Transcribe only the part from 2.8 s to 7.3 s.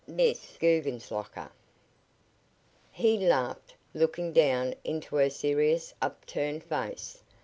He laughed, looking down into her serious upturned face.